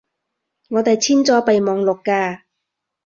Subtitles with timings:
[0.71, 2.41] 我哋簽咗備忘錄㗎